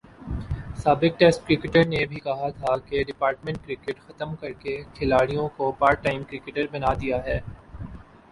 [0.77, 5.71] سابق test cricketer نے بھی کہا تھا کہ ڈپارٹمنٹ کرکٹ ختم کر کے کھلاڑیوں کو
[5.79, 7.39] پارٹ ٹائم کرکٹر بنادیا ہے۔